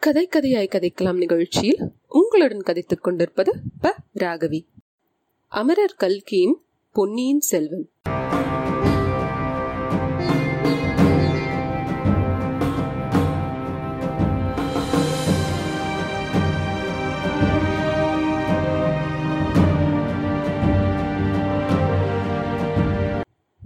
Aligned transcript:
கதை 0.00 0.28
கதையாய் 0.28 0.68
கதைக்கலாம் 0.68 1.16
நிகழ்ச்சியில் 1.16 1.78
உங்களுடன் 2.08 2.62
கதைத்துக் 2.62 3.02
கொண்டிருப்பது 3.02 3.52
ப. 3.80 3.94
ராகவி. 4.14 4.66
அமரர் 5.48 5.94
கல்கியின் 5.96 6.60
பொன்னியின் 6.92 7.40
செல்வன். 7.40 7.90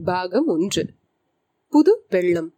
பாகம் 0.04 0.46
ஒன்று. 0.46 0.94
புது 1.68 2.04
வெள்ளம். 2.08 2.54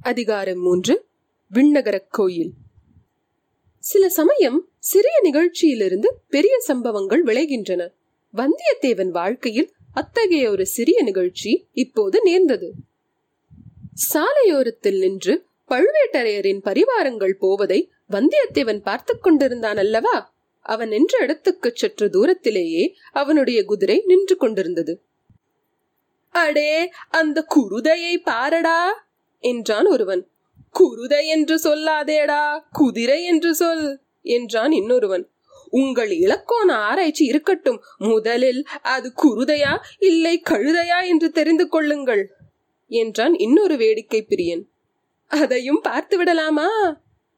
அதிகாரம் 0.00 0.60
மூன்று. 0.60 1.06
விண்ணகரக் 1.54 2.10
கோயில். 2.10 2.52
சில 3.86 4.08
சமயம் 4.08 4.58
சிறிய 4.78 5.16
நிகழ்ச்சியிலிருந்து 5.22 6.08
பெரிய 6.28 6.60
சம்பவங்கள் 6.60 7.24
விளைகின்றன. 7.24 7.82
வந்தியத்தேவன் 8.34 9.10
வாழ்க்கையில் 9.10 9.68
அத்தகைய 9.94 10.50
ஒரு 10.50 10.66
சிறிய 10.66 11.02
நிகழ்ச்சி 11.02 11.68
இப்போது 11.72 12.20
நேர்ந்தது. 12.22 12.68
சாலையோரத்தில் 14.12 14.98
நின்று 14.98 15.34
பழுவேட்டரையரின் 15.70 16.60
பரிவாரங்கள் 16.64 17.32
போவதை 17.32 17.90
வந்தியத்தேவன் 18.10 18.82
பார்த்து 18.82 19.18
கொண்டிருந்தான் 19.18 19.76
அல்லவா? 19.76 20.16
அவன் 20.60 20.88
நின்ற 20.88 21.18
இடத்துக்கு 21.18 21.72
சற்று 21.74 22.10
தூரத்திலேயே 22.10 22.84
அவனுடைய 23.12 23.64
குதிரை 23.64 24.02
நின்று 24.06 24.36
கொண்டிருந்தது. 24.36 24.94
அடே 26.34 26.90
அந்த 27.10 27.46
குருதையை 27.54 28.14
பாரடா! 28.22 28.78
என்றான் 29.44 29.86
ஒருவன். 29.86 30.22
குருதை 30.78 31.26
என்று 31.26 31.56
சொல்லாதேடா 31.56 32.62
குதிரை 32.70 33.24
என்று 33.24 33.54
சொல் 33.54 34.00
என்றான் 34.22 34.72
இன்னொருவன். 34.72 35.30
உங்கள் 35.70 36.10
இலக்கோண 36.10 36.74
ஆராய்ச்சி 36.74 37.24
இருக்கட்டும் 37.24 37.82
முதலில் 37.98 38.66
அது 38.82 39.12
குருதையா 39.22 39.80
இல்லை 39.98 40.42
கழுதையா 40.50 41.06
என்று 41.06 41.30
தெரிந்து 41.30 41.68
கொள்ளுங்கள் 41.68 42.32
என்றான் 42.86 43.34
இன்னொரு 43.34 43.76
வேடிக்கை 43.76 44.26
பிரியன். 44.28 44.62
அதையும் 45.26 45.80
பார்த்து 45.82 46.16
விடலாமா 46.16 46.68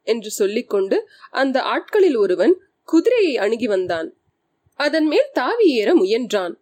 என்று 0.02 0.30
சொல்லிக்கொண்டு 0.30 1.08
அந்த 1.30 1.62
ஆட்களில் 1.62 2.16
ஒருவன் 2.16 2.60
குதிரையை 2.84 3.36
அணுகி 3.36 3.66
வந்தான். 3.66 4.16
அதன் 4.74 5.06
மேல் 5.06 5.28
தாவி 5.32 5.64
ஏற 5.64 5.94
முயன்றான். 5.94 6.54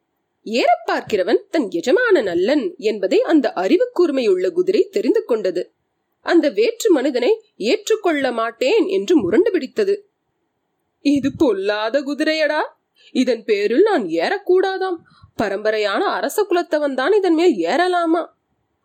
ஏறப் 0.43 0.87
பார்க்கிறவன் 0.87 1.39
தன் 1.51 1.69
எஜமான 1.69 2.23
நல்லன் 2.23 2.75
என்பதை 2.79 3.23
அந்த 3.23 3.53
அறிவு 3.53 3.91
கூர்மையுள்ள 3.99 4.51
குதிரை 4.51 4.89
தெரிந்து 4.91 5.25
கொண்டது. 5.25 5.73
அந்த 6.27 6.47
வேற்று 6.51 6.89
மனிதனை 6.91 7.31
ஏற்றுக்கொள்ள 7.71 8.27
மாட்டேன் 8.33 8.87
என்று 8.87 9.15
முரண்டு 9.17 9.51
பிடித்தது. 9.51 9.95
இது 11.05 11.31
பொல்லாத 11.37 12.01
குதிரையடா. 12.01 12.63
இதன் 13.13 13.45
பேரில் 13.45 13.83
நான் 13.83 14.05
ஏறக்கூடாதாம். 14.21 14.99
பரம்பரையான 15.43 16.03
அரச 16.17 16.39
குலத்தவன் 16.43 16.95
தான் 16.95 17.13
இதன் 17.13 17.35
மேல் 17.35 17.55
ஏறலாமா? 17.67 18.23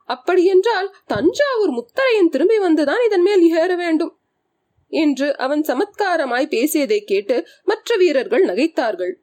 அப்படியென்றால் 0.10 0.88
தஞ்சாவூர் 1.06 1.74
முத்தரையன் 1.78 2.32
திரும்பி 2.32 2.58
வந்துதான் 2.60 3.06
இதன் 3.06 3.22
மேல் 3.22 3.44
ஏற 3.62 3.72
வேண்டும் 3.76 4.14
என்று 4.92 5.28
அவன் 5.38 5.62
சமத்காரமாய் 5.62 6.52
பேசியதை 6.54 7.00
கேட்டு 7.02 7.36
மற்ற 7.64 7.96
வீரர்கள் 7.96 8.46
நகைத்தார்கள். 8.46 9.14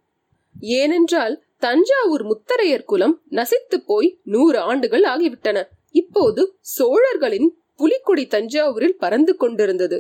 ஏனென்றால் 0.61 1.35
தஞ்சாவூர் 1.59 2.25
முத்தரையர் 2.25 2.89
குலம் 2.91 3.17
நசித்து 3.31 3.79
போய் 3.87 4.11
நூறு 4.25 4.59
ஆண்டுகள் 4.59 5.03
ஆகிவிட்டன. 5.03 5.59
இப்போது 5.93 6.43
சோழர்களின் 6.61 7.49
புலிக்குடி 7.79 8.25
தஞ்சாவூரில் 8.27 8.97
பறந்து 8.97 9.33
கொண்டிருந்தது. 9.37 9.99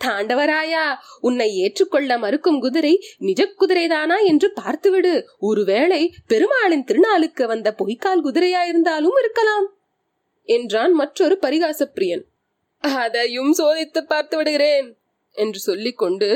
தாண்டவராயா 0.00 0.84
உன்னை 1.20 1.48
ஏற்றுக்கொள்ள 1.56 2.12
மறுக்கும் 2.18 2.60
குதிரை 2.60 2.92
நிஜ 3.18 3.42
குதிரைதானா 3.60 4.16
என்று 4.24 4.48
பார்த்துவிடு. 4.60 5.12
ஒருவேளை 5.40 6.02
பெருமாளின் 6.26 6.84
திருநாளுக்கு 6.84 7.44
வந்த 7.46 7.70
பொய்க்கால் 7.72 8.24
குதிரையாயிருந்தாலும் 8.24 9.18
இருக்கலாம் 9.22 9.66
என்றான் 10.48 10.92
மற்றொரு 10.92 11.34
பரிகாச 11.42 11.80
பிரியன் 11.94 12.24
அதையும் 12.84 13.52
சோதித்து 13.58 14.00
பார்த்து 14.04 14.36
விடுகிறேன் 14.36 14.88
என்று 15.36 15.60
சொல்லிக்கொண்டு 15.60 16.28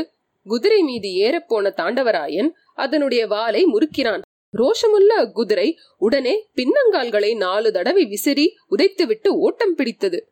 குதிரை 0.46 0.80
மீது 0.82 1.08
ஏறப்போன 1.24 1.72
தாண்டவராயன் 1.76 2.50
அதனுடைய 2.74 3.22
வாலை 3.26 3.62
முறுக்கிறான் 3.64 4.22
ரோஷமுள்ள 4.58 5.32
குதிரை 5.32 5.78
உடனே 5.96 6.48
பின்னங்கால்களை 6.54 7.36
நாலு 7.36 7.72
தடவை 7.72 8.04
விசிறி 8.04 8.56
உதைத்துவிட்டு 8.76 9.28
ஓட்டம் 9.28 9.74
பிடித்தது. 9.74 10.28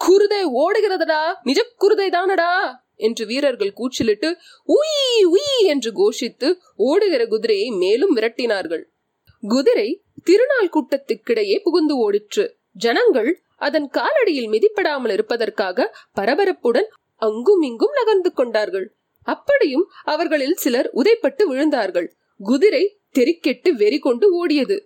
குருதை 0.00 0.42
ஓடுகிறதடா 0.62 1.22
நிஜ 1.42 1.60
குருதை 1.80 2.08
தானடா 2.10 2.52
என்று 2.94 3.26
வீரர்கள் 3.26 3.72
கூச்சலிட்டு 3.72 4.36
உய் 4.68 5.24
உய் 5.32 5.66
என்று 5.66 5.90
கோஷித்து 5.92 6.48
ஓடுகிற 6.76 7.26
குதிரையை 7.26 7.70
மேலும் 7.70 8.16
விரட்டினார்கள். 8.16 8.82
குதிரை 9.42 10.02
திருநாள் 10.24 10.70
கூட்டத்துக்கிடையே 10.70 11.58
புகுந்து 11.62 12.10
ஓடிற்று. 12.10 12.46
ஜனங்கள் 12.72 13.42
அதன் 13.56 13.90
காலடியில் 13.92 14.50
மிதிப்படாமல் 14.54 15.12
இருப்பதற்காக 15.12 15.96
பரபரப்புடன் 16.20 16.88
அங்கும் 17.22 17.62
இங்கும் 17.62 17.94
நகர்ந்து 17.94 18.32
கொண்டார்கள். 18.32 18.86
அப்படியும் 19.22 19.86
அவர்களில் 20.04 20.54
சிலர் 20.54 20.90
உதைப்பட்டு 20.94 21.42
விழுந்தார்கள். 21.50 22.08
குதிரை 22.40 22.97
தெறிக்கெட்டு 23.14 23.70
வெறி 23.70 23.98
கொண்டு 23.98 24.26
ஓடியது. 24.38 24.84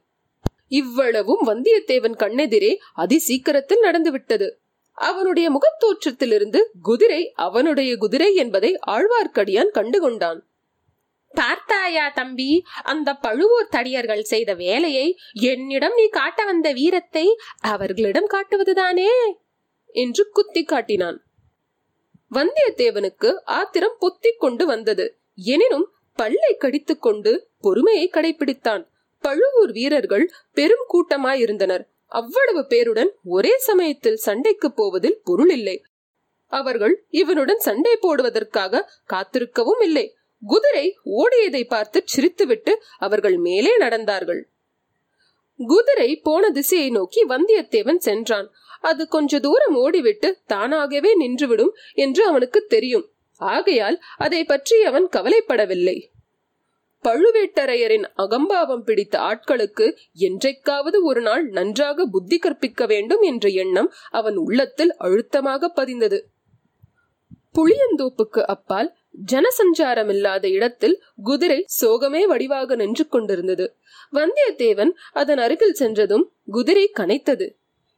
இவ்வளவும் 0.69 1.47
வந்தியத்தேவன் 1.47 2.17
கண்ணெதிரே 2.17 2.77
அதி 2.95 3.19
சீக்கிரத்தில் 3.19 3.81
நடந்துவிட்டது. 3.81 4.61
அவனுடைய 4.93 5.51
முகத்தோற்றத்திலிருந்து 5.51 6.61
குதிரை 6.83 7.33
அவனுடைய 7.35 7.97
குதிரை 7.97 8.35
என்பதை 8.35 8.79
ஆழ்வார்க்கடியான் 8.87 9.75
கண்டுகொண்டான். 9.75 10.41
பார்த்தாயா 11.31 12.09
தம்பி 12.09 12.63
அந்த 12.83 13.15
பழுவூர் 13.15 13.69
தடியர்கள் 13.71 14.21
செய்த 14.21 14.55
வேலையை 14.55 15.19
என்னிடம் 15.33 15.93
நீ 15.97 16.07
காட்ட 16.09 16.45
வந்த 16.45 16.73
வீரத்தை 16.73 17.37
அவர்களிடம் 17.61 18.29
காட்டுவதுதானே? 18.29 19.09
என்று 19.87 20.29
குத்தி 20.29 20.65
காட்டினான். 20.65 21.25
வந்தியத்தேவனுக்கு 22.31 23.43
ஆத்திரம் 23.45 23.97
பொத்திக் 23.99 24.41
கொண்டு 24.41 24.67
வந்தது. 24.67 25.21
எனினும் 25.35 25.91
பல்லை 26.17 26.57
கடித்துக் 26.57 27.03
கொண்டு 27.03 27.49
பொறுமையை 27.61 28.11
கடைபிடித்தான் 28.13 28.87
பழுவூர் 29.21 29.73
வீரர்கள் 29.73 30.33
பெரும் 30.53 30.87
கூட்டமாயிருந்தனர். 30.93 31.87
அவ்வளவு 32.07 32.67
பேருடன் 32.69 33.09
ஒரே 33.25 33.59
சமயத்தில் 33.59 34.17
சண்டைக்கு 34.17 34.73
போவதில் 34.73 35.21
பொருள் 35.25 35.51
இல்லை 35.51 35.85
அவர்கள் 36.47 37.05
இவனுடன் 37.11 37.59
சண்டை 37.59 37.97
போடுவதற்காக 37.97 38.91
காத்திருக்கவும் 39.11 39.83
இல்லை. 39.83 40.17
குதிரை 40.47 40.99
ஓடியதை 41.05 41.67
பார்த்து 41.67 42.05
சிரித்துவிட்டு 42.17 42.75
அவர்கள் 42.99 43.37
மேலே 43.37 43.79
நடந்தார்கள். 43.79 44.43
குதிரை 45.57 46.17
போன 46.17 46.51
திசையை 46.51 46.91
நோக்கி 46.91 47.27
வந்தியத்தேவன் 47.27 47.97
சென்றான். 47.97 48.51
அது 48.81 49.09
கொஞ்ச 49.09 49.39
தூரம் 49.39 49.77
ஓடிவிட்டு 49.77 50.35
தானாகவே 50.47 51.29
நின்றுவிடும் 51.29 51.71
என்று 51.95 52.27
அவனுக்கு 52.27 52.65
தெரியும். 52.65 53.12
ஆகையால் 53.43 54.03
அதை 54.17 54.45
பற்றி 54.45 54.83
அவன் 54.83 55.07
கவலைப்படவில்லை. 55.13 55.97
பழுவேட்டரையரின் 57.05 58.05
அகம்பாவம் 58.15 58.85
பிடித்த 58.85 59.19
ஆட்களுக்கு 59.19 59.87
என்றைக்காவது 60.13 61.03
ஒரு 61.03 61.21
நாள் 61.21 61.45
நன்றாக 61.47 62.07
புத்தி 62.07 62.39
கற்பிக்க 62.39 62.87
வேண்டும் 62.87 63.21
என்ற 63.21 63.49
எண்ணம் 63.49 63.93
அவன் 64.11 64.37
உள்ளத்தில் 64.37 64.93
அழுத்தமாக 64.97 65.73
பதிந்தது. 65.77 66.21
புளியந்தோப்புக்கு 67.55 68.43
அப்பால் 68.47 68.91
ஜனசஞ்சாரம் 69.33 70.09
இல்லாத 70.09 70.49
இடத்தில் 70.49 71.03
குதிரை 71.23 71.67
சோகமே 71.81 72.23
வடிவாக 72.27 72.77
நின்று 72.77 73.09
கொண்டிருந்தது. 73.09 73.67
வந்தியத்தேவன் 74.13 74.93
அதன் 75.13 75.39
அருகில் 75.39 75.75
சென்றதும் 75.75 76.25
குதிரை 76.47 76.93
கனைத்தது. 76.99 77.49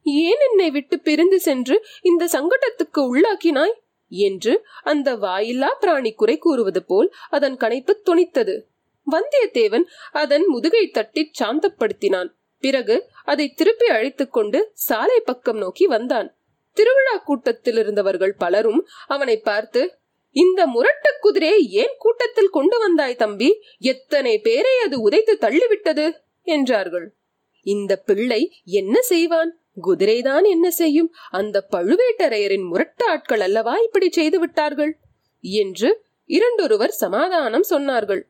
ஏன் 0.07 0.43
என்னை 0.51 0.71
விட்டு 0.71 1.01
பிரிந்து 1.01 1.41
சென்று 1.41 1.77
இந்த 2.03 2.25
சங்கடத்துக்கு 2.33 3.01
உள்ளாக்கினாய்? 3.13 3.75
என்று 4.09 4.67
அந்த 4.83 5.17
வாயில்லா 5.17 5.77
பிராணி 5.81 6.13
குறை 6.13 6.39
கூறுவது 6.39 6.85
போல் 6.85 7.15
அதன் 7.31 7.57
கணைப்பு 7.57 7.93
துணித்தது. 8.05 8.65
வந்தியத்தேவன் 9.11 9.85
அதன் 10.13 10.47
முதுகை 10.47 10.89
தட்டி 10.89 11.31
சாந்தப்படுத்தினான். 11.39 12.29
பிறகு 12.61 13.09
அதை 13.25 13.53
திருப்பி 13.53 13.87
அழைத்துக் 13.87 14.33
கொண்டு 14.33 14.71
சாலை 14.73 15.21
பக்கம் 15.21 15.57
நோக்கி 15.57 15.87
வந்தான். 15.87 16.37
திருவிழா 16.73 17.17
கூட்டத்தில் 17.17 17.77
இருந்தவர்கள் 17.77 18.35
பலரும் 18.35 18.87
அவனை 19.07 19.39
பார்த்து 19.39 19.99
இந்த 20.31 20.67
முரட்டு 20.67 21.17
குதிரையை 21.21 21.71
ஏன் 21.71 21.95
கூட்டத்தில் 21.99 22.49
கொண்டு 22.49 22.79
வந்தாய் 22.79 23.15
தம்பி? 23.15 23.61
எத்தனை 23.79 24.39
பேரை 24.39 24.79
அது 24.85 25.09
உதைத்து 25.09 25.39
தள்ளிவிட்டது? 25.41 26.13
என்றார்கள். 26.43 27.15
இந்த 27.63 27.97
பிள்ளை 27.97 28.61
என்ன 28.65 29.01
செய்வான்? 29.01 29.64
குதிரைதான் 29.83 30.49
என்ன 30.49 30.71
செய்யும்? 30.71 31.15
அந்த 31.31 31.67
பழுவேட்டரையரின் 31.77 32.69
முரட்டு 32.69 33.07
ஆட்கள் 33.07 33.41
அல்லவா 33.41 33.77
இப்படி 33.77 34.11
செய்து 34.11 34.39
விட்டார்கள்? 34.39 34.99
என்று 35.41 36.05
இரண்டொருவர் 36.27 36.91
சமாதானம் 36.91 37.65
சொன்னார்கள். 37.71 38.23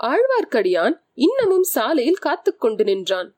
ஆழ்வார்க்கடியான் 0.00 1.00
இன்னமும் 1.14 1.62
சாலையில் 1.62 2.22
காத்துக்கொண்டு 2.22 2.84
நின்றான். 2.84 3.36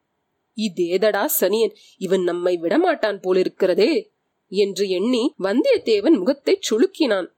இதேதடா 0.57 1.29
சனியன் 1.41 1.75
இவன் 1.99 2.23
நம்மை 2.23 2.59
விடமாட்டான் 2.63 3.21
போலிருக்கிறதே 3.23 4.15
என்று 4.49 4.89
எண்ணி 4.89 5.35
வந்தியத்தேவன் 5.43 6.19
முகத்தை 6.19 6.59
சுளுக்கினான். 6.71 7.29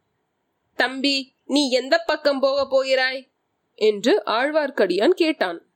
தம்பி 0.74 1.34
நீ 1.44 1.70
எந்த 1.70 1.98
பக்கம் 2.06 2.38
போக 2.38 2.66
போகிறாய்? 2.66 3.30
என்று 3.74 4.22
ஆழ்வார்க்கடியான் 4.26 5.08
கேட்டான். 5.08 5.66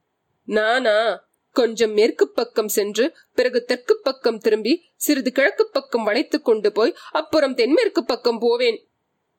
நானா? 0.44 1.30
கொஞ்சம் 1.52 1.92
மேற்கு 1.92 2.28
பக்கம் 2.28 2.68
சென்று 2.68 3.16
பிறகு 3.34 3.64
தெற்கு 3.64 4.00
பக்கம் 4.02 4.38
திரும்பி 4.38 4.84
சிறிது 4.96 5.32
கிழக்கு 5.32 5.68
பக்கம் 5.68 6.04
வளைத்துக் 6.04 6.44
கொண்டு 6.44 6.72
போய் 6.72 6.94
அப்புறம் 7.10 7.54
தென்மேற்கு 7.54 8.04
பக்கம் 8.04 8.38
போவேன் 8.38 8.88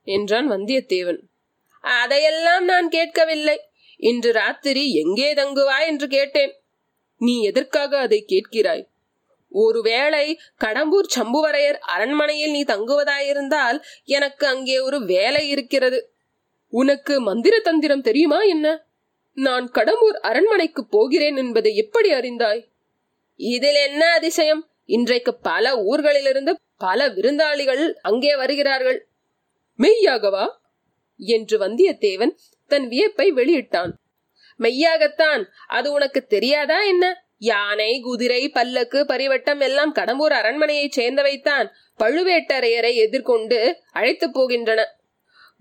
என்றான் 0.04 0.52
வந்தியத்தேவன். 0.52 1.20
அதையெல்லாம் 1.80 2.64
நான் 2.64 2.90
கேட்கவில்லை. 2.90 3.70
இன்று 3.98 4.32
ராத்திரி 4.32 4.94
எங்கே 4.94 5.34
தங்குவாய் 5.34 5.86
என்று 5.86 6.08
கேட்டேன். 6.08 6.64
நீ 7.18 7.42
எதற்காக 7.42 8.00
அதை 8.00 8.26
கேட்கிறாய்? 8.28 8.92
ஒருவேளை 9.50 10.40
கடம்பூர் 10.64 11.10
சம்புவரையர் 11.16 11.80
அரண்மனையில் 11.80 12.52
நீ 12.52 12.64
தங்குவதாயிருந்தால் 12.64 13.82
எனக்கு 14.04 14.48
அங்கே 14.48 14.80
ஒரு 14.80 15.06
வேலை 15.06 15.50
இருக்கிறது. 15.50 16.14
உனக்கு 16.68 17.22
மந்திர 17.22 17.60
தந்திரம் 17.60 18.02
தெரியுமா 18.02 18.42
என்ன? 18.42 18.88
நான் 19.34 19.72
கடம்பூர் 19.72 20.20
அரண்மனைக்கு 20.22 20.86
போகிறேன் 20.86 21.36
என்பதை 21.36 21.76
எப்படி 21.76 22.14
அறிந்தாய்? 22.14 22.68
இதில் 23.36 23.76
என்ன 23.76 24.12
அதிசயம்? 24.12 24.68
இன்றைக்கு 24.86 25.36
பல 25.36 25.76
ஊர்களிலிருந்து 25.76 26.54
பல 26.78 27.10
விருந்தாளிகள் 27.10 27.94
அங்கே 28.02 28.36
வருகிறார்கள். 28.36 29.08
மெய்யாகவா? 29.80 30.48
என்று 31.18 31.58
வந்தியத்தேவன் 31.58 32.36
தன் 32.68 32.88
வியப்பை 32.88 33.34
வெளியிட்டான். 33.34 33.92
மெய்யாகத்தான். 34.60 35.46
அது 35.68 35.92
உனக்கு 35.92 36.26
தெரியாதா 36.26 36.82
என்ன? 36.82 37.26
யானை 37.38 38.00
குதிரை 38.00 38.50
பல்லக்கு 38.50 39.04
பரிவட்டம் 39.04 39.60
எல்லாம் 39.60 39.96
கடம்பூர் 39.96 40.32
அரண்மனையைச் 40.32 41.00
சேர்ந்தவைத்தான். 41.00 41.72
பழுவேட்டரையரை 42.04 42.94
எதிர்கொண்டு 42.94 43.78
அழைத்து 43.92 44.30
போகின்றன. 44.30 44.86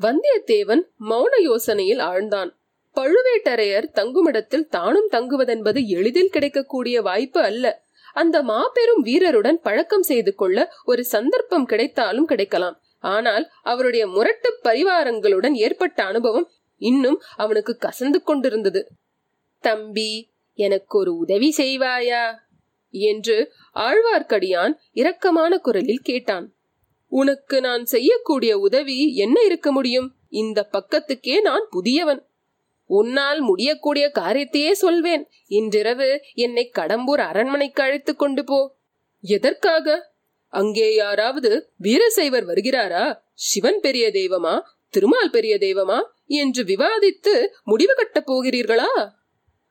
வந்தியத்தேவன் 0.03 0.83
மௌன 1.09 1.31
யோசனையில் 1.45 2.01
ஆழ்ந்தான். 2.01 2.61
பழுவேட்டரையர் 2.97 3.87
தங்குமிடத்தில் 3.95 4.67
தானும் 4.67 5.09
தங்குவதென்பது 5.11 5.87
எளிதில் 5.87 6.29
கிடைக்கக்கூடிய 6.29 7.03
வாய்ப்பு 7.03 7.41
அல்ல. 7.41 7.85
அந்த 8.13 8.43
மாபெரும் 8.43 9.05
வீரருடன் 9.05 9.59
பழக்கம் 9.63 10.03
செய்து 10.03 10.35
கொள்ள 10.35 10.73
ஒரு 10.85 11.05
சந்தர்ப்பம் 11.05 11.65
கிடைத்தாலும் 11.65 12.25
கிடைக்கலாம். 12.25 12.81
ஆனால் 12.99 13.51
அவருடைய 13.63 14.07
முரட்டு 14.07 14.59
பரிவாரங்களுடன் 14.65 15.53
ஏற்பட்ட 15.53 16.05
அனுபவம் 16.05 16.51
இன்னும் 16.77 17.23
அவனுக்கு 17.37 17.79
கசந்து 17.81 18.23
கொண்டிருந்தது. 18.23 18.89
தம்பி 19.59 20.31
எனக்கு 20.55 20.99
ஒரு 20.99 21.17
உதவி 21.17 21.55
செய்வாயா 21.57 22.35
என்று 22.91 23.53
ஆழ்வார்க்கடியான் 23.75 24.75
இரக்கமான 24.95 25.59
குரலில் 25.59 26.03
கேட்டான். 26.03 26.55
உனக்கு 27.09 27.61
நான் 27.61 27.85
செய்யக்கூடிய 27.85 28.59
உதவி 28.59 29.15
என்ன 29.15 29.43
இருக்க 29.43 29.73
முடியும்? 29.73 30.15
இந்த 30.29 30.69
பக்கத்துக்கே 30.73 31.41
நான் 31.41 31.67
புதியவன். 31.71 32.27
உன்னால் 32.93 33.41
முடியக்கூடிய 33.41 34.11
காரியத்தையே 34.15 34.71
சொல்வேன். 34.71 35.29
இன்றிரவு 35.47 36.23
என்னை 36.35 36.71
கடம்பூர் 36.79 37.21
அரண்மனைக்கு 37.21 37.83
அழைத்துக் 37.83 38.19
கொண்டு 38.19 38.45
போ. 38.45 38.77
எதற்காக? 39.23 40.13
அங்கே 40.49 40.95
யாராவது 40.95 41.71
வீரசைவர் 41.77 42.47
வருகிறாரா? 42.47 43.19
சிவன் 43.35 43.79
பெரிய 43.81 44.11
தெய்வமா? 44.11 44.61
திருமால் 44.91 45.31
பெரிய 45.31 45.59
தெய்வமா? 45.59 46.03
என்று 46.27 46.65
விவாதித்து 46.65 47.47
முடிவு 47.65 47.95
கட்டப் 47.95 48.33
போகிறீர்களா? 48.33 49.09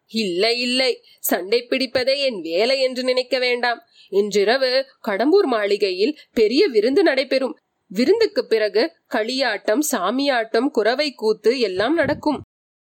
இல்லை 0.08 0.60
இல்லை. 0.60 1.04
சண்டை 1.20 1.68
பிடிப்பதே 1.70 2.18
என் 2.18 2.42
வேலை 2.42 2.82
என்று 2.82 3.04
நினைக்க 3.04 3.40
வேண்டாம். 3.40 3.82
இன்றிரவு 4.10 4.86
கடம்பூர் 5.08 5.46
மாளிகையில் 5.46 6.18
பெரிய 6.34 6.68
விருந்து 6.68 7.04
நடைபெறும். 7.04 7.58
விருந்துக்கு 7.88 8.46
பிறகு 8.46 8.92
களியாட்டம் 9.10 9.80
சாமியாட்டம் 9.92 10.68
குறவை 10.68 11.12
கூத்து 11.12 11.60
எல்லாம் 11.60 11.94
நடக்கும். 11.94 12.42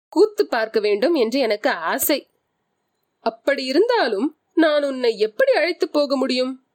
கூத்து 0.07 0.47
பார்க்க 0.47 0.79
வேண்டும் 0.79 1.13
என்று 1.13 1.39
எனக்கு 1.39 1.69
ஆசை. 1.69 2.27
அப்படி 3.19 3.63
இருந்தாலும் 3.65 4.37
நான் 4.53 4.83
உன்னை 4.83 5.17
எப்படி 5.17 5.51
அழைத்து 5.51 5.89
போக 5.89 6.15
முடியும்? 6.15 6.65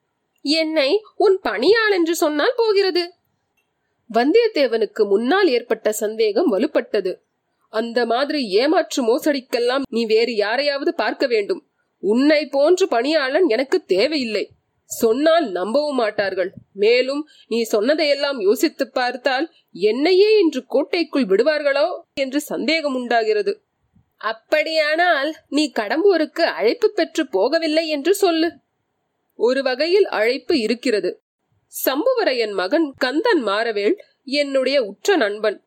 என்னை 0.42 1.02
உன் 1.16 1.38
பணியாள் 1.42 1.90
என்று 1.90 2.14
சொன்னால் 2.14 2.52
போகிறது. 2.56 3.14
வந்தியத்தேவனுக்கு 4.14 5.08
முன்னால் 5.08 5.48
ஏற்பட்ட 5.48 5.92
சந்தேகம் 5.92 6.52
வலுப்பட்டது. 6.52 7.12
அந்த 7.68 8.06
மாதிரி 8.06 8.48
ஏமாற்று 8.48 9.00
மோசடிக்கெல்லாம் 9.02 9.82
நீ 9.90 10.04
வேறு 10.06 10.34
யாரையாவது 10.34 10.94
பார்க்க 10.94 11.26
வேண்டும். 11.26 11.66
உன்னை 11.98 12.46
போன்ற 12.46 12.86
பணியாளன் 12.86 13.48
எனக்கு 13.48 13.84
தேவையில்லை. 13.84 14.50
சொன்னால் 15.00 15.46
நம்பவும் 15.50 15.98
மாட்டார்கள். 16.02 16.50
மேலும் 16.82 17.22
நீ 17.46 17.58
சொன்னதையெல்லாம் 17.74 18.38
யோசித்து 18.40 18.84
பார்த்தால் 18.90 19.46
என்னையே 19.84 20.30
இன்று 20.38 20.62
கோட்டைக்குள் 20.66 21.26
விடுவார்களோ 21.26 21.88
என்று 22.14 22.40
சந்தேகம் 22.52 22.96
உண்டாகிறது. 23.00 23.54
அப்படியானால் 24.32 25.30
நீ 25.48 25.64
கடம்பூருக்கு 25.80 26.44
அழைப்பு 26.58 26.88
பெற்று 26.90 27.22
போகவில்லை 27.32 27.84
என்று 27.86 28.12
சொல்லு. 28.14 28.48
ஒரு 29.38 29.60
வகையில் 29.62 30.08
அழைப்பு 30.18 30.54
இருக்கிறது. 30.58 31.10
சம்புவரையன் 31.72 32.54
மகன் 32.60 32.86
கந்தன் 32.98 33.42
மாறவேள் 33.46 33.96
என்னுடைய 34.40 34.78
உற்ற 34.84 35.16
நண்பன். 35.16 35.58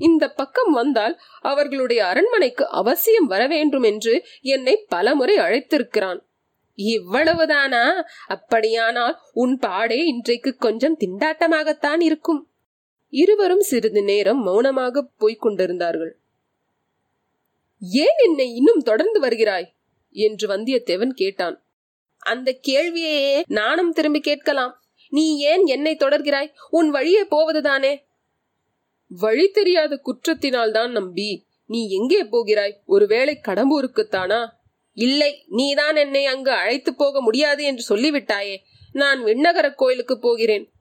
இந்த 0.00 0.24
பக்கம் 0.30 0.72
வந்தால் 0.72 1.14
அவர்களுடைய 1.50 2.00
அரண்மனைக்கு 2.06 2.64
அவசியம் 2.80 3.26
வர 3.26 3.42
வேண்டும் 3.46 3.82
என்று 3.82 4.14
என்னை 4.54 4.74
பலமுறை 4.88 5.36
அழைத்திருக்கிறான். 5.38 6.20
இவ்வளவுதானா? 6.76 8.02
அப்படியானால் 8.26 9.18
உன் 9.32 9.58
பாடே 9.58 10.04
இன்றைக்கு 10.04 10.56
கொஞ்சம் 10.56 10.96
திண்டாட்டமாகத்தான் 11.00 12.00
இருக்கும். 12.00 12.48
இருவரும் 13.08 13.60
சிறிது 13.60 14.02
நேரம் 14.02 14.42
மௌனமாக 14.42 15.08
போய்க் 15.18 15.40
கொண்டிருந்தார்கள் 15.40 16.18
ஏன் 17.80 18.18
என்னை 18.24 18.54
இன்னும் 18.54 18.80
தொடர்ந்து 18.80 19.20
வருகிறாய்? 19.20 19.74
என்று 20.10 20.48
வந்தியத்தேவன் 20.48 21.10
கேட்டான். 21.10 21.64
அந்த 22.18 22.58
கேள்வியையே 22.68 23.42
நானும் 23.46 23.92
திரும்பி 23.92 24.20
கேட்கலாம். 24.20 24.82
நீ 25.08 25.38
ஏன் 25.38 25.66
என்னை 25.66 25.96
தொடர்கிறாய்? 25.96 26.52
உன் 26.70 26.90
வழியே 26.90 27.24
போவதுதானே? 27.24 28.04
வழி 29.08 29.48
தெரியாத 29.48 30.00
குற்றத்தினால் 30.04 30.70
தான் 30.70 30.90
நம்பி 30.90 31.44
நீ 31.66 31.88
எங்கே 31.88 32.24
போகிறாய்? 32.24 32.82
ஒருவேளை 32.86 33.40
கடம்பூருக்குத்தானா? 33.42 34.48
இல்லை 34.94 35.44
நீதான் 35.48 35.96
என்னை 35.96 36.26
அங்கு 36.26 36.50
அழைத்து 36.50 36.94
போக 36.94 37.20
முடியாது 37.20 37.64
என்று 37.64 37.96
சொல்லிவிட்டாயே. 37.96 38.56
நான் 38.92 39.24
விண்ணகர 39.24 39.74
கோயிலுக்கு 39.74 40.18
போகிறேன். 40.18 40.72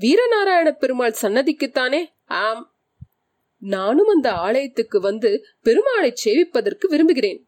வீரநாராயண 0.00 0.70
பெருமாள் 0.70 1.14
சன்னதிக்குத்தானே? 1.22 2.04
ஆம். 2.26 2.74
நானும் 3.58 4.06
அந்த 4.06 4.32
ஆலயத்துக்கு 4.32 5.00
வந்து 5.00 5.44
பெருமாளை 5.64 6.14
சேவிப்பதற்கு 6.24 6.86
விரும்புகிறேன். 6.88 7.46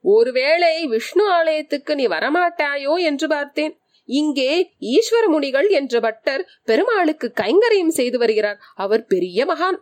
ஒருவேளை 0.00 0.86
விஷ்ணு 0.86 1.28
ஆலயத்துக்கு 1.28 1.94
நீ 1.94 2.06
வரமாட்டாயோ 2.06 3.00
என்று 3.00 3.28
பார்த்தேன். 3.28 3.78
இங்கே 4.04 4.70
ஈஸ்வர 4.80 5.28
முனிகள் 5.28 5.68
என்ற 5.68 6.00
பட்டர் 6.00 6.48
பெருமாளுக்கு 6.64 7.32
கைங்கரியம் 7.34 7.88
செய்து 7.88 8.18
வருகிறார். 8.18 8.58
அவர் 8.74 9.04
பெரிய 9.04 9.46
மகான். 9.46 9.78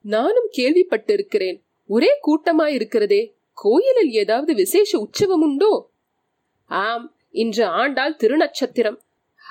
நானும் 0.00 0.50
கேள்விப்பட்டிருக்கிறேன். 0.56 1.60
ஒரே 1.86 2.08
கூட்டமாயிருக்கிறதே. 2.26 3.32
கோயிலில் 3.62 4.10
ஏதாவது 4.10 4.54
விசேஷ 4.54 4.98
உற்சவம் 4.98 5.42
உண்டோ 5.42 5.72
ஆம் 6.66 7.06
இன்று 7.30 7.64
ஆண்டாள் 7.66 8.16
திருநட்சத்திரம். 8.16 8.98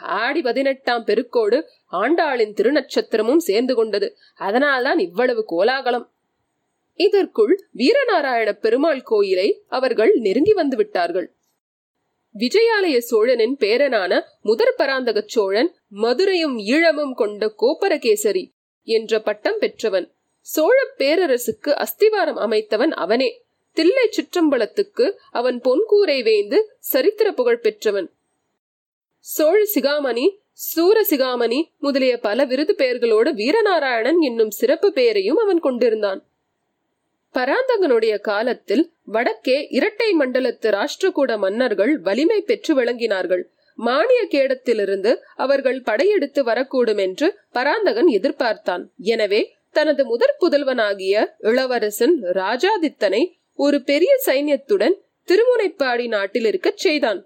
ஆடி 0.01 0.41
பதினெட்டாம் 0.41 1.03
பெருக்கோடு 1.05 1.57
ஆண்டாளின் 1.91 2.53
திருநட்சத்திரமும் 2.59 3.45
சேர்ந்து 3.47 3.73
கொண்டது. 3.75 4.07
அதனால்தான் 4.47 4.99
இவ்வளவு 4.99 5.41
கோலாகலம். 5.45 6.05
இதற்குள் 6.93 7.53
வீரநாராயண 7.77 8.51
பெருமாள் 8.51 9.01
கோயிலை 9.01 9.49
அவர்கள் 9.67 10.11
நெருங்கி 10.13 10.53
வந்து 10.53 10.77
விட்டார்கள். 10.77 11.27
விஜயாலய 12.35 12.97
சோழனின் 12.97 13.55
பேரனான 13.59 14.21
முதற் 14.41 14.75
பராந்தக 14.75 15.23
சோழன் 15.27 15.71
மதுரையும் 16.03 16.57
ஈழமும் 16.57 17.13
கொண்ட 17.13 17.53
கோபரகேசரி 17.57 18.45
என்ற 18.87 19.21
பட்டம் 19.21 19.59
பெற்றவன். 19.59 20.07
சோழ 20.45 20.77
பேரரசுக்கு 20.97 21.71
அஸ்திவாரம் 21.75 22.41
அமைத்தவன் 22.47 22.93
அவனே. 23.05 23.29
தில்லை 23.77 24.05
சிற்றம்பலத்துக்கு 24.09 25.05
அவன் 25.31 25.61
பொன்கூரை 25.61 26.17
வேந்து 26.23 26.57
சரித்திர 26.79 27.27
புகழ் 27.31 27.59
பெற்றவன். 27.59 28.09
சோழ 29.19 29.59
சிகாமணி 29.75 30.25
சூர 30.53 31.05
சிகாமணி 31.09 31.59
முதலிய 31.77 32.17
பல 32.17 32.45
விருது 32.45 32.75
பெயர்களோடு 32.77 33.29
வீரநாராயணன் 33.33 34.19
என்னும் 34.19 34.51
சிறப்பு 34.51 34.93
பெயரையும் 34.93 35.37
அவன் 35.37 35.59
கொண்டிருந்தான். 35.59 36.21
பராந்தகனுடைய 37.35 38.19
காலத்தில் 38.19 38.83
வடக்கே 39.05 39.67
இரட்டை 39.69 40.09
மண்டலத்து 40.19 40.69
ராஷ்டிரகூட 40.69 41.37
மன்னர்கள் 41.37 41.93
வலிமை 41.99 42.41
பெற்று 42.41 42.83
விளங்கினார்கள். 42.83 43.43
மானிய 43.79 44.27
கேடத்திலிருந்து 44.29 45.11
அவர்கள் 45.35 45.81
படையெடுத்து 45.81 46.41
வரக்கூடும் 46.43 46.97
என்று 46.97 47.27
பராந்தகன் 47.51 48.07
எதிர்பார்த்தான். 48.07 48.83
எனவே 48.97 49.41
தனது 49.69 50.05
முதற் 50.05 50.37
புதல்வனாகிய 50.41 51.15
இளவரசன் 51.39 52.15
ராஜாதித்தனை 52.39 53.21
ஒரு 53.63 53.77
பெரிய 53.83 54.11
சைன்யத்துடன் 54.25 54.95
திருமுனைப்பாடி 55.27 56.07
நாட்டில் 56.07 56.45
இருக்கச் 56.45 56.77
செய்தான். 56.77 57.19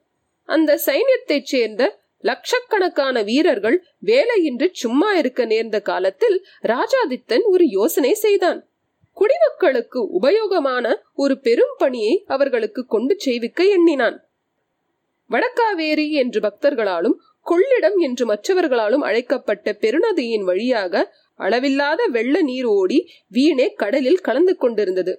அந்த 0.50 0.72
சைன்யத்தைச் 0.86 1.50
சேர்ந்த 1.52 1.84
லட்சக்கணக்கான 2.20 3.22
வீரர்கள் 3.22 3.78
வேலையின்றி 4.06 4.68
சும்மா 4.72 5.10
இருக்க 5.14 5.46
நேர்ந்த 5.46 5.78
காலத்தில் 5.82 6.38
ராஜாதித்தன் 6.62 7.46
ஒரு 7.46 7.66
யோசனை 7.68 8.14
செய்தான். 8.14 8.60
குடிமக்களுக்கு 9.18 10.00
உபயோகமான 10.22 10.86
ஒரு 11.16 11.36
பெரும் 11.40 11.76
பணியை 11.78 12.24
அவர்களுக்கு 12.28 12.86
கொண்டு 12.86 13.16
செய்விக்க 13.18 13.64
எண்ணினான். 13.64 14.18
வடக்காவேரி 15.30 16.08
என்று 16.22 16.40
பக்தர்களாலும் 16.40 17.18
கொள்ளிடம் 17.46 17.98
என்று 17.98 18.26
மற்றவர்களாலும் 18.26 19.06
அழைக்கப்பட்ட 19.10 19.78
பெருநதியின் 19.82 20.44
வழியாக 20.44 21.14
அளவில்லாத 21.40 22.02
வெள்ள 22.08 22.42
நீர் 22.42 22.68
ஓடி 22.80 23.00
வீணே 23.28 23.68
கடலில் 23.74 24.26
கலந்து 24.28 24.56
கொண்டிருந்தது. 24.56 25.14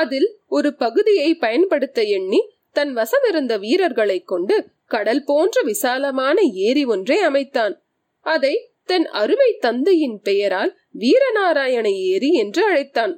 அதில் 0.00 0.28
ஒரு 0.48 0.70
பகுதியை 0.74 1.30
பயன்படுத்த 1.34 2.02
எண்ணி 2.02 2.40
தன் 2.72 2.92
வசமிருந்த 2.96 3.58
வீரர்களை 3.58 4.18
கொண்டு 4.22 4.56
கடல் 4.86 5.24
போன்ற 5.24 5.62
விசாலமான 5.62 6.36
ஏரி 6.42 6.84
ஒன்றை 6.84 7.18
அமைத்தான். 7.20 7.74
அதை 8.20 8.54
தன் 8.84 9.06
அருமை 9.20 9.50
தந்தையின் 9.60 10.18
பெயரால் 10.22 10.72
வீரநாராயண 10.98 11.86
ஏரி 12.10 12.30
என்று 12.32 12.62
அழைத்தான். 12.64 13.14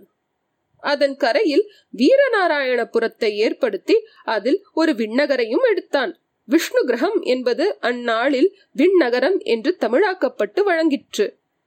அதன் 0.83 1.16
கரையில் 1.16 1.64
வீரநாராயணபுரத்தை 1.97 3.30
ஏற்படுத்தி 3.37 3.97
அதில் 4.25 4.61
ஒரு 4.75 4.92
விண்ணகரையும் 4.92 5.64
எடுத்தான். 5.71 6.12
விஷ்ணு 6.49 6.80
கிரகம் 6.85 7.21
என்பது 7.23 7.64
அந்நாளில் 7.80 8.50
விண்ணகரம் 8.76 9.38
என்று 9.45 9.71
தமிழாக்கப்பட்டு 9.80 10.61
வழங்கிற்று. 10.66 11.26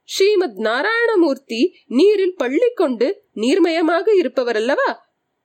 ஸ்ரீமத் 0.09 0.57
நாராயணமூர்த்தி 0.57 1.61
நீரில் 1.87 2.35
பள்ளி 2.35 2.69
கொண்டு 2.73 3.07
நீர்மயமாக 3.35 4.15
இருப்பவர் 4.17 4.55
அல்லவா 4.55 4.89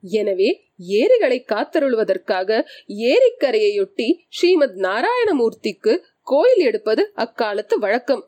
எனவே 0.03 0.49
ஏரிகளை 0.77 1.45
காத்தருள்வதற்காக 1.49 2.67
ஏரிக்கரையொட்டி 3.13 4.09
ஸ்ரீமத் 4.29 4.79
நாராயணமூர்த்திக்கு 4.79 5.93
கோயில் 6.23 6.63
எடுப்பது 6.65 7.11
அக்காலத்து 7.15 7.79
வழக்கம். 7.79 8.23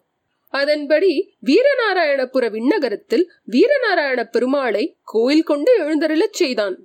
அதன்படி 0.52 1.12
வீரநாராயணபுர 1.46 2.44
விண்ணகரத்தில் 2.50 3.24
வீரநாராயண 3.50 4.20
பெருமாளை 4.32 4.84
கோயில் 5.02 5.42
கொண்டு 5.42 5.72
எழுந்தருளச் 5.84 6.38
செய்தான். 6.40 6.76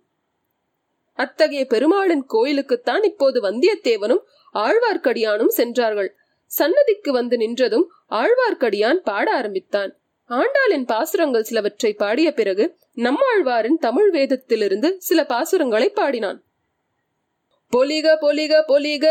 அத்தகைய 1.13 1.65
பெருமாளின் 1.65 2.25
கோயிலுக்குத்தான் 2.34 3.03
இப்போது 3.03 3.41
வந்தியத்தேவனும் 3.41 4.24
ஆழ்வார்க்கடியானும் 4.53 5.53
சென்றார்கள். 5.60 6.15
சன்னதிக்கு 6.51 7.12
வந்து 7.12 7.38
நின்றதும் 7.38 7.86
ஆழ்வார்க்கடியான் 8.12 8.94
பாட 8.94 9.34
ஆரம்பித்தான். 9.34 10.00
ஆண்டாளின் 10.30 10.86
பாசுரங்கள் 10.86 11.44
சிலவற்றை 11.44 11.94
பாடிய 11.94 12.34
பிறகு 12.34 12.77
நம்மாழ்வாரின் 12.96 13.77
தமிழ் 13.80 14.12
வேதத்திலிருந்து 14.13 14.96
சில 14.98 15.25
பாசுரங்களை 15.30 15.88
பாடினான். 15.88 16.44
பொலிக 17.72 18.18
பொலிக 18.22 18.63
பொலிக 18.68 19.06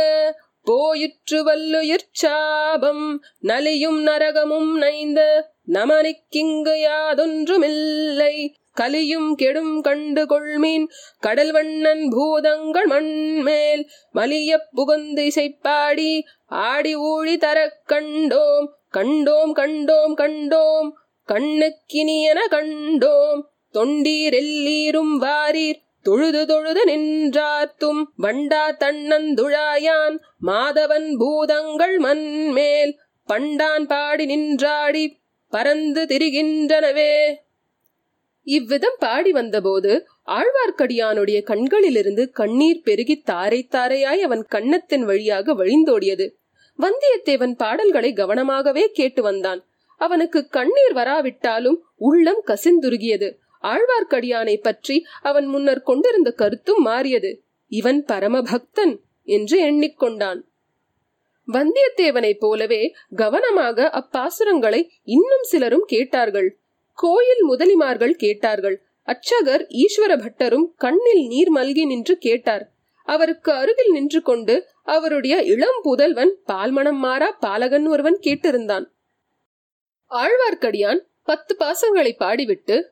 போயிற்று 0.64 1.44
வல்லுயிர் 1.44 2.08
சாபம் 2.12 3.22
நலியும் 3.42 4.06
நரகமும் 4.06 4.72
நைந்த 4.76 5.50
நமனிக்கிங்கு 5.68 6.74
யாதொன்றுமில்லை. 6.80 8.54
கலியும் 8.72 9.34
கெடும் 9.34 9.80
கண்டு 9.80 10.24
கொள்மீன் 10.24 10.86
கடல் 11.20 11.52
வண்ணன் 11.52 12.08
பூதங்கள் 12.08 12.86
மண்மேல் 12.86 13.88
மலிய 14.14 14.58
புகுந்து 14.74 15.22
இசைப்பாடி 15.22 16.20
ஆடி 16.46 16.96
ஊழி 16.96 17.36
தர 17.36 17.80
கண்டோம். 17.88 18.66
கண்டோம் 18.94 19.52
கண்டோம் 19.54 20.14
கண்டோம். 20.16 20.90
கண்ணுக்கினியன 21.32 22.38
கண்டோம். 22.50 23.40
தொண்டீரெல்லீரும் 23.74 25.16
வாரீர். 25.16 25.82
தொழுது 26.02 26.46
தொழுது 26.46 26.84
நின்றாத்தும். 26.84 28.02
வண்டா 28.18 28.76
தன்னந்துழாயான். 28.80 30.18
மாதவன் 30.46 31.16
பூதங்கள் 31.18 31.98
மண்மேல். 31.98 32.98
பண்டான் 33.28 33.84
பாடி 33.84 34.26
நின்றாடி. 34.26 35.12
பறந்து 35.48 36.04
திரிகின்றனவே. 36.04 37.34
இவ்விதம் 38.42 38.96
பாடி 38.98 39.32
வந்தபோது 39.32 40.06
ஆழ்வார்க்கடியானுடைய 40.26 41.42
கண்களிலிருந்து 41.42 42.30
கண்ணீர் 42.30 42.82
பெருகி 42.82 43.20
தாரை 43.20 43.68
தாரையாய் 43.70 44.20
அவன் 44.20 44.42
கன்னத்தின் 44.42 45.04
வழியாக 45.04 45.54
வழிந்தோடியது. 45.54 46.38
வந்தியத்தேவன் 46.80 47.52
பாடல்களை 47.52 48.12
கவனமாகவே 48.12 48.86
கேட்டு 48.86 49.22
வந்தான். 49.22 49.66
அவனுக்கு 49.96 50.48
கண்ணீர் 50.48 50.92
வராவிட்டாலும் 50.92 51.78
உள்ளம் 51.96 52.42
கசிந்துருகியது. 52.46 53.28
ஆழ்வார்க்கடியானை 53.62 54.56
பற்றி 54.60 55.06
அவன் 55.22 55.46
முன்னர் 55.46 55.82
கொண்டிருந்த 55.82 56.30
கருத்தும் 56.30 56.82
மாறியது. 56.82 57.42
இவன் 57.68 58.04
பரமபக்தன் 58.08 59.00
என்று 59.22 59.56
எண்ணிக்கொண்டான். 59.62 60.40
வந்தியத்தேவனைப் 61.48 62.38
போலவே 62.38 62.94
கவனமாக 63.16 63.90
அப்பாசுரங்களை 63.92 64.88
இன்னும் 65.04 65.42
சிலரும் 65.42 65.84
கேட்டார்கள். 65.86 66.58
கோயில் 66.94 67.44
முதலிமார்கள் 67.50 68.10
கேட்டார்கள். 68.10 68.82
அச்சகர் 69.02 69.66
ஈஸ்வர 69.68 70.12
பட்டரும் 70.16 70.66
கண்ணில் 70.76 71.26
நீர் 71.26 71.52
மல்கி 71.54 71.86
நின்று 71.86 72.18
கேட்டார். 72.18 72.70
அவருக்கு 73.02 73.52
அருகில் 73.52 73.90
நின்று 73.90 74.22
கொண்டு 74.22 74.68
அவருடைய 74.82 75.42
இளம் 75.42 75.80
புதல்வன் 75.82 76.32
பால்மணம் 76.46 76.98
மாறா 76.98 77.30
பாலகன் 77.30 77.86
ஒருவன் 77.86 78.18
கேட்டிருந்தான். 78.20 78.86
ஆழ்வார்க்கடியான் 80.10 80.98
பத்து 81.22 81.56
பாசங்களை 81.58 82.12
பாடிவிட்டு 82.18 82.82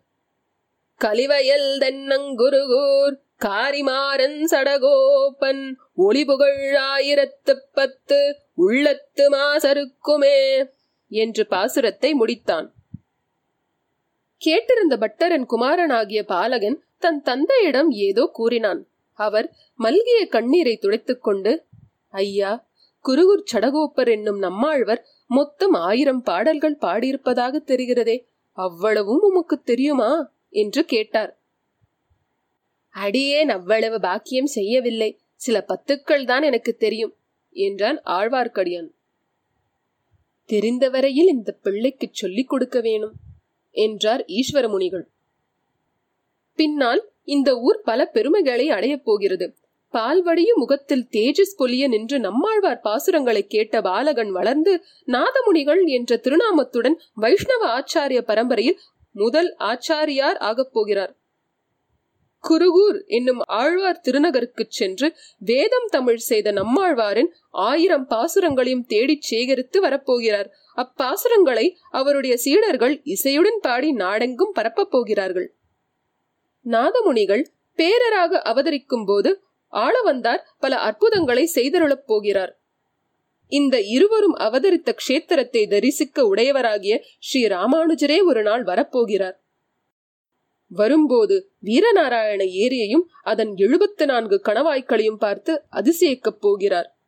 கலிவயல் 0.95 1.79
தென்னங்குருகூர் 1.79 3.17
காரிமாறன் 3.45 4.45
சடகோப்பன் 4.50 5.75
ஒளிபுகழ் 5.95 6.75
ஆயிரத்து 6.75 7.62
பத்து 7.73 8.37
உள்ளத்து 8.55 9.31
மாசருக்குமே 9.31 10.67
என்று 11.09 11.47
பாசுரத்தை 11.50 12.12
முடித்தான். 12.12 12.69
கேட்டிருந்த 14.45 14.97
பட்டரன் 15.00 15.47
குமாரனாகிய 15.47 16.23
பாலகன் 16.23 16.83
தன் 16.99 17.23
தந்தையிடம் 17.23 17.91
ஏதோ 17.91 18.31
கூறினான். 18.33 18.88
அவர் 19.19 19.47
மல்கிய 19.79 20.19
கண்ணீரை 20.29 20.75
துடைத்துக் 20.77 21.23
கொண்டு 21.23 21.53
ஐயா 22.15 22.53
குருகூர் 23.05 23.49
சடகோப்பர் 23.53 24.11
என்னும் 24.11 24.39
நம்மாழ்வர் 24.39 25.03
மொத்தம் 25.31 25.75
ஆயிரம் 25.81 26.23
பாடல்கள் 26.23 26.81
பாடியிருப்பதாக 26.81 27.61
தெரிகிறதே 27.67 28.17
அவ்வளவும் 28.59 29.23
உமக்கு 29.23 29.57
தெரியுமா? 29.63 30.11
என்று 30.53 30.83
கேட்டார். 30.85 31.33
அடியேன் 32.95 33.49
அவ்வளவு 33.49 33.97
பாக்கியம் 34.01 34.51
செய்யவில்லை. 34.57 35.11
சில 35.37 35.57
பத்துக்கள் 35.69 36.25
தான் 36.25 36.43
எனக்கு 36.43 36.73
தெரியும் 36.77 37.13
என்றான் 37.57 37.99
ஆழ்வார்க்கடியான். 38.07 38.89
தெரிந்தவரையில் 40.49 41.31
இந்த 41.35 41.51
பிள்ளைக்கு 41.63 42.07
சொல்லிக் 42.13 42.49
கொடுக்க 42.49 42.79
வேணும் 42.81 43.15
என்றார் 43.75 44.23
ஈஸ்வர 44.37 44.67
முனிகள் 44.69 45.05
பின்னால் 46.59 47.03
இந்த 47.29 47.59
ஊர் 47.59 47.81
பல 47.85 48.05
பெருமைகளை 48.07 48.71
அடையப் 48.71 49.05
போகிறது. 49.05 49.55
பால்வடிய 49.91 50.55
முகத்தில் 50.55 51.07
தேஜஸ் 51.11 51.55
பொலிய 51.59 51.89
நின்று 51.89 52.19
நம்மாழ்வார் 52.19 52.81
பாசுரங்களை 52.85 53.41
கேட்ட 53.41 53.81
பாலகன் 53.81 54.31
வளர்ந்து 54.31 54.83
நாதமுனிகள் 55.07 55.85
என்ற 55.85 56.21
திருநாமத்துடன் 56.23 56.95
வைஷ்ணவ 57.15 57.63
ஆச்சாரிய 57.79 58.21
பரம்பரையில் 58.21 58.79
முதல் 59.13 59.57
ஆச்சாரியார் 59.59 60.39
ஆகப் 60.39 60.73
போகிறார். 60.73 61.17
குருகூர் 62.49 63.07
என்னும் 63.07 63.41
ஆழ்வார் 63.45 64.01
திருநகருக்கு 64.05 64.65
சென்று 64.69 65.15
வேதம் 65.39 65.89
தமிழ் 65.91 66.17
செய்த 66.17 66.53
நம்மாழ்வாரின் 66.53 67.31
ஆயிரம் 67.51 68.07
பாசுரங்களையும் 68.07 68.87
தேடிச் 68.87 69.23
சேகரித்து 69.23 69.83
வரப்போகிறார். 69.83 70.49
அப்பாசுரங்களை 70.77 71.75
அவருடைய 71.91 72.37
சீடர்கள் 72.37 73.03
இசையுடன் 73.05 73.61
பாடி 73.61 73.93
நாடெங்கும் 73.93 74.53
பரப்பப் 74.55 74.91
போகிறார்கள். 74.91 75.53
நாதமுனிகள் 76.65 77.45
பேரராக 77.77 78.41
அவதரிக்கும் 78.43 79.05
போது 79.07 79.43
ஆளவந்தார் 79.73 80.38
பல 80.59 80.79
அற்புதங்களை 80.79 81.50
செய்தருளப் 81.55 82.07
போகிறார். 82.07 82.61
இந்த 83.49 83.81
இருவரும் 83.81 84.35
அவதரித்த 84.35 84.95
க்ஷேத்திரத்தை 85.09 85.69
தரிசிக்க 85.69 86.35
உடையவராகிய 86.35 87.00
ஸ்ரீ 87.19 87.47
ராமானுஜரே 87.47 88.25
ஒரு 88.25 88.43
நாள் 88.43 88.65
வரப்போகிறார். 88.65 89.37
வரும்போது 90.67 91.50
வீரநாராயண 91.62 92.45
ஏரியையும் 92.45 93.05
அதன் 93.23 93.57
எழுபத்து 93.57 94.07
நான்கு 94.07 94.41
கணவாய்க்களையும் 94.45 95.17
பார்த்து 95.17 95.62
அதிசயிக்கப் 95.73 96.41
போகிறார். 96.41 96.99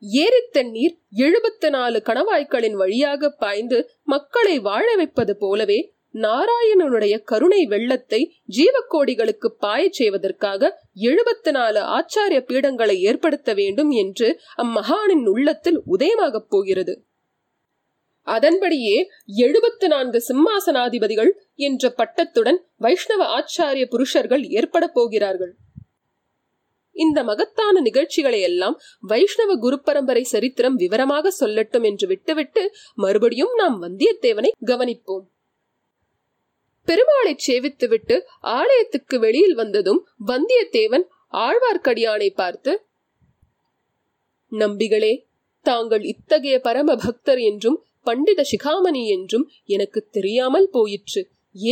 ஏரி 0.00 0.48
தண்ணீர் 0.50 0.98
எழுபத்து 1.10 1.70
நாலு 1.70 2.02
கணவாய்க்களின் 2.04 2.72
வழியாக 2.72 3.30
பாய்ந்து 3.30 3.90
மக்களை 4.02 4.58
வாழ 4.58 4.96
வைப்பது 4.96 5.36
போலவே 5.36 5.94
நாராயணனுடைய 6.14 7.22
கருணை 7.22 7.66
வெள்ளத்தை 7.66 8.36
ஜீவக்கோடிகளுக்கு 8.48 9.48
பாயச் 9.60 9.92
செய்வதற்காக 9.92 10.80
எழுபத்து 10.94 11.52
நாலு 11.52 11.80
ஆச்சாரிய 11.80 12.40
பீடங்களை 12.40 12.96
ஏற்படுத்த 12.98 13.54
வேண்டும் 13.54 13.90
என்று 13.90 14.40
அம்மகானின் 14.56 15.26
உள்ளத்தில் 15.26 15.82
உதயமாகப் 15.86 16.48
போகிறது. 16.48 17.04
அதன்படியே 18.22 19.08
எழுபத்து 19.26 19.88
நான்கு 19.88 20.24
சிம்மாசனாதிபதிகள் 20.28 21.30
என்ற 21.54 21.94
பட்டத்துடன் 21.96 22.58
வைஷ்ணவ 22.76 23.24
ஆச்சாரிய 23.38 23.84
புருஷர்கள் 23.84 24.42
ஏற்பட 24.42 24.88
போகிறார்கள். 24.88 25.56
இந்த 26.92 27.22
மகத்தான 27.24 27.80
நிகழ்ச்சிகளை 27.80 28.40
எல்லாம் 28.40 28.80
வைஷ்ணவ 29.00 29.54
குரு 29.54 29.80
பரம்பரை 29.80 30.22
சரித்திரம் 30.22 30.74
விவரமாக 30.74 31.32
சொல்லட்டும் 31.40 31.84
என்று 31.84 32.06
விட்டுவிட்டு 32.06 32.74
மறுபடியும் 32.94 33.54
நாம் 33.54 33.82
வந்தியத்தேவனை 33.82 34.50
கவனிப்போம். 34.66 35.26
பெருமாளை 36.88 37.34
சேவித்துவிட்டு 37.46 38.16
ஆலயத்துக்கு 38.58 39.16
வெளியில் 39.18 39.54
வந்ததும் 39.54 40.00
வந்தியத்தேவன் 40.26 41.04
ஆழ்வார்க்கடியானை 41.38 42.30
பார்த்து 42.34 42.72
நம்பிகளே 44.52 45.12
தாங்கள் 45.66 46.04
இத்தகைய 46.04 46.56
பரம 46.58 46.94
பக்தர் 46.96 47.40
என்றும் 47.40 47.78
பண்டித 48.02 48.40
சிகாமணி 48.42 49.02
என்றும் 49.06 49.44
எனக்கு 49.66 50.00
தெரியாமல் 50.10 50.68
போயிற்று. 50.70 51.22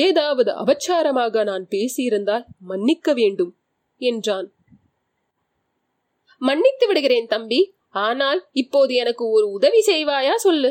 ஏதாவது 0.03 0.51
அபச்சாரமாக 0.53 1.45
நான் 1.45 1.65
பேசியிருந்தால் 1.71 2.45
மன்னிக்க 2.61 3.13
வேண்டும் 3.15 3.53
என்றான். 4.01 4.49
மன்னித்து 6.41 6.87
விடுகிறேன் 6.87 7.27
தம்பி 7.27 7.61
ஆனால் 8.05 8.41
இப்போது 8.53 8.93
எனக்கு 8.95 9.25
ஒரு 9.29 9.47
உதவி 9.49 9.81
செய்வாயா 9.87 10.35
சொல்லு? 10.37 10.71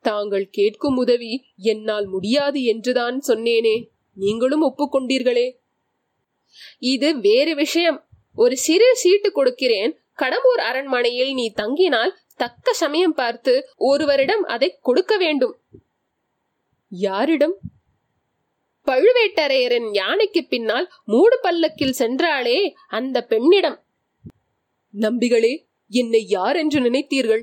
தாங்கள் 0.00 0.48
கேட்கும் 0.50 0.96
உதவி 0.96 1.44
என்னால் 1.56 2.06
முடியாது 2.06 2.64
என்றுதான் 2.64 3.22
சொன்னேனே. 3.28 3.88
நீங்களும் 4.14 4.62
ஒப்புக்கொண்டீர்களே. 4.62 5.56
இது 6.78 7.20
வேறு 7.20 7.54
விஷயம். 7.54 8.04
ஒரு 8.34 8.56
சிறு 8.56 8.96
சீட்டு 8.96 9.32
கொடுக்கிறேன். 9.32 9.98
கடம்பூர் 10.18 10.60
அரண்மனையில் 10.60 11.34
நீ 11.34 11.52
தங்கினால் 11.56 12.10
தக்க 12.36 12.72
சமயம் 12.72 13.14
பார்த்து 13.14 13.68
ஒருவரிடம் 13.76 14.42
அதை 14.42 14.78
கொடுக்க 14.82 15.16
வேண்டும். 15.16 15.60
யாரிடம்? 16.88 17.58
பழுவேட்டரையரின் 18.86 19.92
யானைக்கு 19.92 20.44
பின்னால் 20.44 20.90
மூடு 21.04 21.38
பல்லக்கில் 21.42 21.94
சென்றாளே 21.98 22.72
அந்த 22.88 23.22
பெண்ணிடம். 23.22 23.84
நம்பிகளே 25.00 25.66
என்னை 25.88 26.26
யார் 26.26 26.56
என்று 26.56 26.80
நினைத்தீர்கள்? 26.80 27.42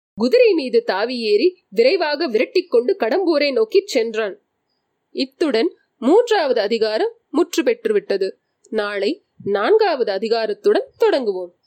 குதிரை 0.21 0.53
மீது 0.53 0.83
தாவி 0.83 1.19
ஏறி 1.19 1.63
விரைவாக 1.69 2.27
விரட்டிக்கொண்டு 2.27 2.91
கடம்பூரை 2.99 3.51
நோக்கிச் 3.51 3.87
சென்றான். 3.87 4.35
இத்துடன் 5.11 5.69
மூன்றாவது 5.97 6.61
அதிகாரம் 6.61 7.13
முற்று 7.29 7.63
பெற்றுவிட்டது 7.63 8.31
நாளை 8.69 9.25
நான்காவது 9.43 10.11
அதிகாரத்துடன் 10.13 10.87
தொடங்குவோம். 10.97 11.60